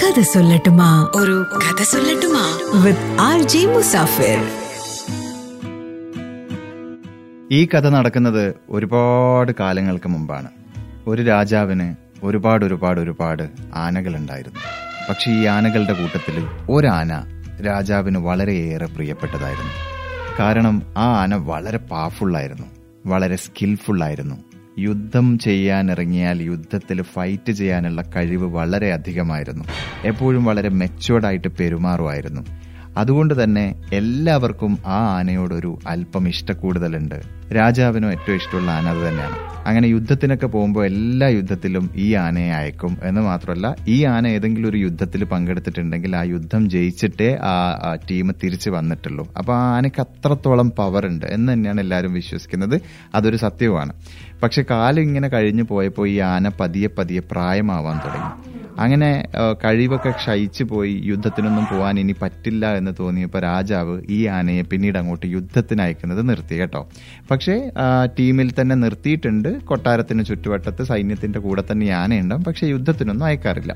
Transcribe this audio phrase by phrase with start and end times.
[0.00, 1.10] കഥ സൊല്ലട്ടുമാ.
[1.16, 2.60] ഒരു കഥ സൊല്ലട്ടുമാ.
[2.84, 4.38] With R J Musafir.
[7.52, 10.48] ഈ കഥ നടക്കുന്നത് ഒരുപാട് കാലങ്ങൾക്ക് മുമ്പാണ്.
[11.06, 14.60] ഒരു രാജാവിന് ഒരുപാട് ഒരുപാട് ഒരുപാട് ആനകൾ ഉണ്ടായിരുന്നു
[15.08, 17.24] പക്ഷെ ഈ ആനകളുടെ കൂട്ടത്തിൽ ഒരാന
[17.66, 19.72] രാജാവിന് വളരെയേറെ പ്രിയപ്പെട്ടതായിരുന്നു.
[20.40, 22.66] കാരണം ആ ആന വളരെ പവർഫുള്ളായിരുന്നു
[23.06, 24.49] വളരെ സ്കിൽഫുള്ളായിരുന്നു
[24.80, 29.64] യുദ്ധം ചെയ്യാനിറങ്ങിയാൽ യുദ്ധത്തിൽ ഫൈറ്റ് ചെയ്യാനുള്ള കഴിവ് വളരെ അധികമായിരുന്നു.
[30.04, 32.69] എപ്പോഴും വളരെ മെച്ചുവേർഡായിട്ട് പെരുമാറുമായിരുന്നു.
[32.96, 37.14] അതുകൊണ്ട് തന്നെ എല്ലാവർക്കും ആ ആനയോടൊരു അല്പം ഇഷ്ടക്കൂടുതലുണ്ട്.
[37.54, 39.50] രാജാവിനും ഏറ്റവും ഇഷ്ടമുള്ള ആന അത് തന്നെയാണ്.
[39.66, 45.24] അങ്ങനെ യുദ്ധത്തിനൊക്കെ പോകുമ്പോൾ എല്ലാ യുദ്ധത്തിലും ഈ ആനയെ അയക്കും എന്ന് മാത്രമല്ല ഈ ആന ഏതെങ്കിലും ഒരു യുദ്ധത്തിൽ
[45.24, 49.32] പങ്കെടുത്തിട്ടുണ്ടെങ്കിൽ ആ യുദ്ധം ജയിച്ചിട്ടേ ആ ടീം തിരിച്ചു വന്നിട്ടുള്ളൂ.
[49.38, 52.80] അപ്പോൾ ആ ആനയ്ക്ക് അത്രത്തോളം പവർ ഉണ്ട് എന്ന് തന്നെയാണ് എല്ലാവരും വിശ്വസിക്കുന്നത്.
[53.14, 53.92] അതൊരു സത്യവുമാണ്.
[54.42, 58.59] പക്ഷെ കാലം ഇങ്ങനെ കഴിഞ്ഞു പോയപ്പോൾ ഈ ആന പതിയെ പതിയെ പ്രായമാവാൻ തുടങ്ങി.
[58.80, 59.10] അങ്ങനെ
[59.64, 65.82] കഴിവൊക്കെ ക്ഷയിച്ചു പോയി യുദ്ധത്തിനൊന്നും പോകാൻ ഇനി പറ്റില്ല എന്ന് തോന്നിയപ്പോൾ രാജാവ് ഈ ആനയെ പിന്നീട് അങ്ങോട്ട് യുദ്ധത്തിന്
[65.82, 66.82] അയക്കുന്നത് നിർത്തി കേട്ടോ.
[67.30, 67.56] പക്ഷേ
[68.18, 69.48] ടീമിൽ തന്നെ നിർത്തിയിട്ടുണ്ട്.
[69.70, 72.44] കൊട്ടാരത്തിന് ചുറ്റുവട്ടത്ത് സൈന്യത്തിന്റെ കൂടെ തന്നെ ഈ ആനയുണ്ടാവും.
[72.44, 73.72] പക്ഷേ യുദ്ധത്തിനൊന്നും അയക്കാറില്ല.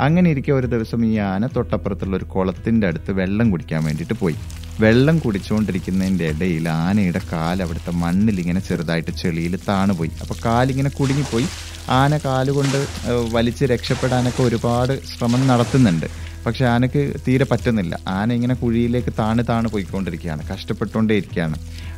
[0.00, 4.36] അങ്ങനെ ഇരിക്കെ ഒരു ദിവസം ഈ ആന തൊട്ടപ്പുറത്തുള്ള ഒരു കുളത്തിന്റെ അടുത്ത് വെള്ളം കുടിക്കാൻ വേണ്ടിയിട്ട് പോയി.
[4.80, 10.10] വെള്ളം കുടിച്ചുകൊണ്ടിരിക്കുന്നതിന്റെ ഇടയിൽ ആനയുടെ കാൽ അവിടുത്തെ മണ്ണിൽ ഇങ്ങനെ ചെറുതായിട്ട് ചെളിയിൽ താണുപോയി.
[10.20, 11.46] അപ്പോൾ കാലിങ്ങനെ കുടുങ്ങിപ്പോയി.
[11.90, 12.86] ആന കാലുകൊണ്ട്
[13.32, 16.06] വലിച്ച് രക്ഷപ്പെടാനൊക്കെ ഒരുപാട് ശ്രമം നടത്തുന്നുണ്ട്.
[16.46, 17.98] പക്ഷെ ആനക്ക് തീരെ പറ്റുന്നില്ല.
[18.08, 20.42] ആന ഇങ്ങനെ കുഴിയിലേക്ക് താണ് താണ് പോയിക്കൊണ്ടിരിക്കുകയാണ്.
[20.52, 21.56] കഷ്ടപ്പെട്ടുകൊണ്ടേ ഇരിക്കുകയാണ്.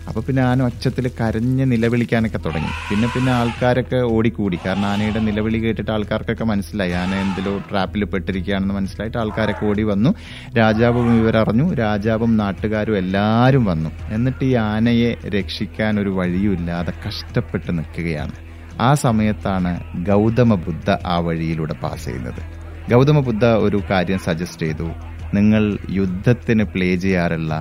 [0.08, 2.72] അപ്പോൾ പിന്നെ ആന ഒച്ചത്തിൽ കരഞ്ഞ് നിലവിളിക്കാനൊക്കെ തുടങ്ങി.
[2.90, 4.58] പിന്നെ പിന്നെ ആൾക്കാരൊക്കെ ഓടിക്കൂടി.
[4.66, 6.92] കാരണം ആനയുടെ നിലവിളി കേട്ടിട്ട് ആൾക്കാർക്കൊക്കെ മനസ്സിലായി.
[6.92, 10.14] ആന എന്തിലോ ട്രാപ്പിൽ പെട്ടിരിക്കുകയാണെന്ന് മനസ്സിലായിട്ട് ആൾക്കാരൊക്കെ ഓടി വന്നു.
[10.58, 13.90] രാജാവും ഇവരറിഞ്ഞു രാജാവും നാട്ടുകാരും എല്ലാവരും വന്നു.
[14.10, 18.32] എന്നിട്ട് ഈ ആനയെ രക്ഷിക്കാൻ ഒരു വഴിയുമില്ലാതെ കഷ്ടപ്പെട്ട് നിൽക്കുകയാണ്.
[18.80, 22.65] ആ സമയത്താണ് ഗൗതമ ബുദ്ധ ആ വഴിയിലൂടെ പാസ് ചെയ്യുന്നത്.
[22.90, 24.90] ഗൗതമ ബുദ്ധ ഒരു കാര്യം സജസ്റ്റ് ചെയ്തു.
[25.34, 27.54] നിങ്ങൾ യുദ്ധത്തിന് പ്ലേ ചെയ്യാറുള്ള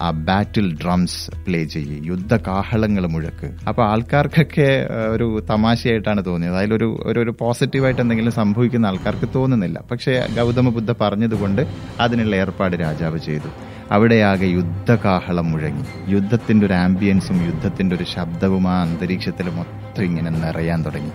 [0.00, 2.06] ആ, ബാറ്റിൽ ഡ്രംസ് പ്ലേ ചെയ്യും.
[2.06, 3.52] യുദ്ധ കാഹളങ്ങൾ മുഴക്ക്.
[3.68, 6.56] അപ്പൊ ആൾക്കാർക്കൊക്കെ ഒരു തമാശയായിട്ടാണ് തോന്നിയത്.
[6.56, 9.82] അതിലൊരു ഒരു ഒരു പോസിറ്റീവായിട്ട് എന്തെങ്കിലും സംഭവിക്കുന്ന ആൾക്കാർക്ക് തോന്നുന്നില്ല.
[9.90, 11.62] പക്ഷേ ഗൗതമ ബുദ്ധ പറഞ്ഞതുകൊണ്ട്
[12.00, 13.73] അതിനുള്ള ഏർപ്പാട് രാജാവ് ചെയ്തു.
[13.94, 15.84] അവിടെയാകെ യുദ്ധകാഹളം മുഴങ്ങി.
[16.08, 21.10] യുദ്ധത്തിന്റെ ഒരു ആംബിയൻസും യുദ്ധത്തിന്റെ ഒരു ശബ്ദവും ആ അന്തരീക്ഷത്തിൽ മൊത്തം ഇങ്ങനെ നിറയാൻ തുടങ്ങി.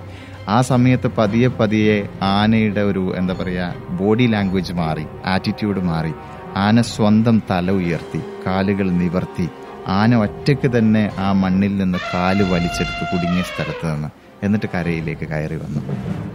[0.48, 6.14] ആ സമയത്ത് പതിയെ പതിയെ ആനയുടെ ഒരു എന്താ പറയുക ബോഡി ലാംഗ്വേജ് മാറി ആറ്റിറ്റ്യൂഡ് മാറി.
[6.58, 9.50] ആന സ്വന്തം തല ഉയർത്തി കാലുകൾ നിവർത്തി.
[9.88, 14.08] ആന ഒറ്റയ്ക്ക് തന്നെ ആ മണ്ണിൽ നിന്ന് കാൽ വലിച്ചെടുത്ത് കുടുങ്ങിയ സ്ഥലത്ത് നിന്ന്
[14.44, 15.82] എന്നിട്ട് കരയിലേക്ക് കയറി വന്നു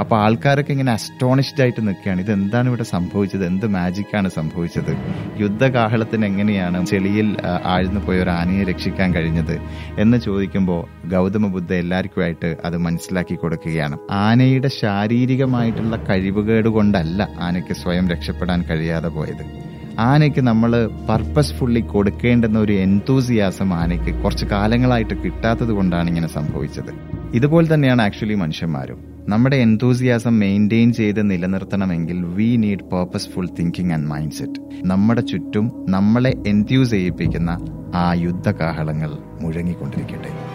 [0.00, 2.20] അപ്പോൾ ആൾക്കാരൊക്കെ ഇങ്ങനെ അസ്റ്റോണിഷ്ഡ് ആയിട്ട് നിൽക്കുകയാണ്.
[2.20, 3.46] ഇത് എന്താണ് ഇവിടെ സംഭവിച്ചത്?
[3.46, 4.96] എന്ത് മാജിക്കാണ് സംഭവിച്ചത്?
[5.40, 9.60] യുദ്ധകാഹളത്തിന് എങ്ങനെയാണ് ചെളിയിൽ ആഴ്ന്നു പോയ ഒരു ആനയെ രക്ഷിക്കാൻ കഴിഞ്ഞത്?
[9.98, 13.98] എന്ന് ചോദിക്കുമ്പോൾ ഗൗതമ ബുദ്ധ എല്ലാവർക്കുമായിട്ട് അത് മനസ്സിലാക്കി കൊടുക്കുകയാണ്.
[14.10, 19.73] ആനയുടെ ശാരീരികമായിട്ടുള്ള കഴിവുകേട് കൊണ്ടല്ല ആനയ്ക്ക് സ്വയം രക്ഷപ്പെടാൻ കഴിയാതെ പോയത്.
[19.98, 26.92] ആനയ്ക്ക് നമ്മൾ പർപ്പസ്ഫുള്ളി കൊടുക്കേണ്ടുന്ന ഒരു എൻതൂസിയാസം ആനയ്ക്ക് കുറച്ച് കാലങ്ങളായിട്ട് കിട്ടാത്തത് കൊണ്ടാണ് ഇങ്ങനെ സംഭവിച്ചത്.
[27.34, 29.14] ഇതുപോലെ തന്നെയാണ് ആക്ച്വലി മനുഷ്യന്മാരും.
[29.28, 36.90] നമ്മുടെ എൻതൂസിയാസം മെയിന്റെയിൻ ചെയ്ത് നിലനിർത്തണമെങ്കിൽ we need purposeful thinking and mindset നമ്മുടെ ചുറ്റും നമ്മളെ എൻത്യൂസ്
[36.90, 37.50] ചെയ്യിപ്പിക്കുന്ന
[37.94, 39.10] ആ യുദ്ധകാഹളങ്ങൾ
[39.42, 40.53] മുഴങ്ങിക്കൊണ്ടിരിക്കട്ടെ.